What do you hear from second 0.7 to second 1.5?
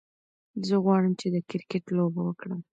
غواړم چې د